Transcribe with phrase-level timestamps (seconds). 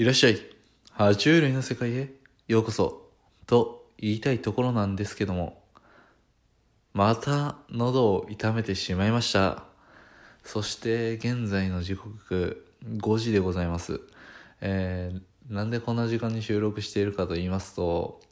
[0.00, 0.40] いらっしゃい。
[0.96, 2.10] 爬虫類の世界へ
[2.48, 3.10] ようこそ。
[3.46, 5.62] と言いたいところなんですけども、
[6.94, 9.64] また喉を痛めてしまいました。
[10.42, 14.00] そして現在の時刻5時でございます。
[14.62, 18.22] えー、なんでこんな時間に収録しているかと言いますと、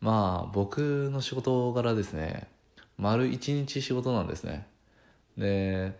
[0.00, 2.48] まあ僕の仕事柄ですね、
[2.98, 4.66] 丸1日仕事なんですね。
[5.38, 5.96] で、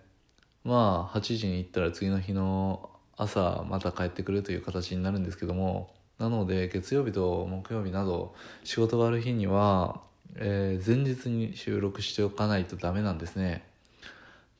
[0.65, 8.35] まあ8時に行ったら次の日の朝また帰ってくるという形になるんですけどもなので月曜日と木曜日など
[8.65, 10.01] 仕事がある日には、
[10.37, 13.65] えー前日に収録しておかないとダメなんですね。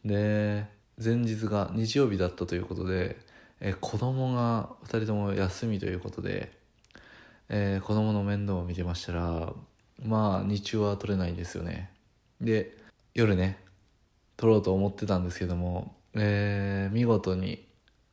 [0.05, 0.67] で
[1.03, 3.17] 前日が日曜日だったということで、
[3.61, 6.53] えー子供が2人とも休みということで、
[7.49, 9.53] えー子供の面倒を見てましたら
[10.05, 11.91] まあ日中は取れないんですよね。
[12.41, 12.77] で
[13.15, 13.59] 夜ね
[14.37, 17.67] 撮ろうと思ってたんですけども、えー見事に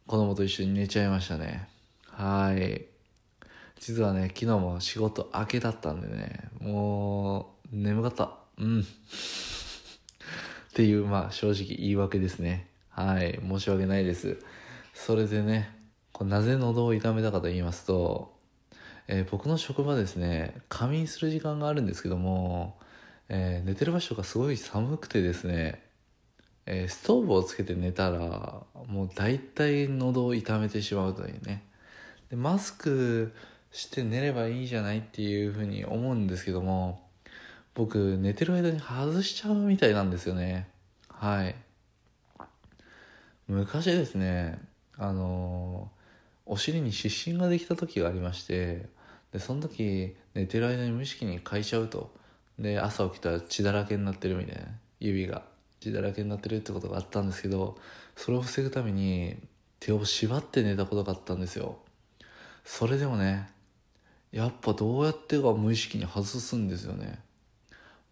[0.08, 1.68] 子供と一緒に寝ちゃいましたね。
[2.08, 2.86] はい。
[3.80, 8.32] 実はね昨日も仕事明けだったんでねもう眠かった。
[8.58, 8.82] うん。
[8.82, 8.84] っ
[10.74, 12.68] ていうまあ正直言い訳ですね。
[12.90, 13.40] はい。
[13.42, 14.38] 申し訳ないです。
[14.94, 15.76] それでね
[16.12, 18.34] これなぜ喉を痛めたかと言いますと、
[19.08, 22.78] えー僕の職場ですね仮眠する時間があるんですけども、
[23.30, 25.82] えー寝てる場所がすごい寒くてですね
[26.66, 31.64] えーストーブをつけて寝たらもう大体喉を痛めてしまうというね。
[32.30, 33.34] でマスク
[33.72, 37.02] して寝ればいいじゃないっていうふうに思うんですけども
[37.74, 40.68] 僕寝てる間に外しちゃうみたいなんですよね。
[41.10, 41.56] はい。
[43.48, 44.60] 昔ですね
[44.98, 46.04] あのー
[46.46, 48.88] お尻に湿疹ができた時がありまして
[49.32, 52.14] でその時寝てる間に無意識にかいちゃうと。
[52.60, 54.68] で朝起きたら血だらけになってるみたいな
[55.00, 55.53] 指が。
[55.84, 57.78] 血だらけになってるってことがあったんですけど
[58.16, 59.38] それを防ぐために
[59.80, 61.78] 手を縛って寝たことがあったんですよ。
[62.64, 63.50] それでもね
[64.32, 67.20] やっぱどうやってか無意識に外すんですよね。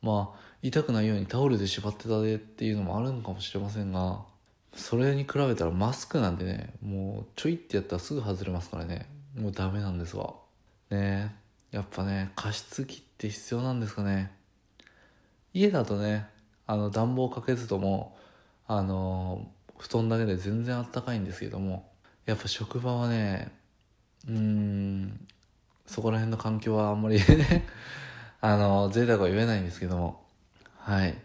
[0.01, 4.19] まあ痛くないようにタオルで縛ってたでっていうのもあるのかもしれませんが
[4.75, 9.07] それに比べたらマスクなんでねもうちょいってやったらすぐ外れますからね。
[9.35, 10.33] もうダメなんですわ。
[10.89, 11.33] ね
[11.71, 14.31] えやっぱね加湿器って必要なんですかね。
[15.53, 16.27] 家だとね
[16.71, 18.15] あの暖房かけずとも
[18.65, 19.45] あの
[19.77, 21.91] 布団だけで全然あったかいんですけども
[22.25, 23.51] やっぱ職場はね
[24.25, 25.27] うん
[25.85, 27.67] そこら辺の環境はあんまりね
[28.39, 30.23] あの贅沢は言えないんですけども
[30.77, 31.17] はい。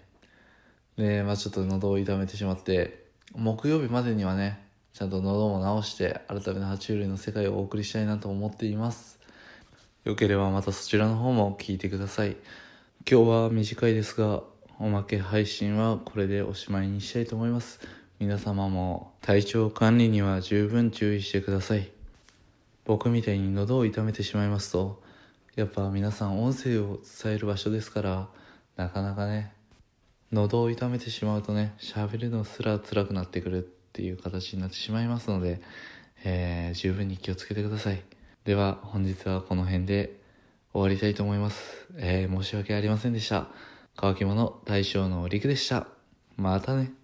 [0.97, 9.21] でまあちょっと喉を痛めてしまって木曜日までにはねちゃんと喉も治して改めて爬虫類の世界をお送りしたいなと思っています。
[10.03, 12.37] よければまたそちらの方も聞いてください。
[13.09, 14.43] 今日は短いですが
[14.79, 17.81] おまけ配信はこれでおしまいにしたいと思います。
[18.19, 21.91] 皆様も体調管理には十分注意してください。
[22.85, 25.03] 僕みたいに喉を痛めてしまいますと
[25.57, 28.29] やっぱ皆さん音声を伝える場所ですから
[28.77, 29.53] なかなかね
[30.31, 35.61] 喉を痛めてしまうとね喋るのすら辛くなってくるっていう形になってしまいますので、
[36.25, 38.03] えー十分に気をつけてください。
[38.45, 40.21] では本日はこの辺で
[40.73, 43.49] 終わりたいと思います、えー申し訳ありませんでした。
[43.97, 45.89] 乾き物大将のりくでした。
[46.37, 46.97] またね。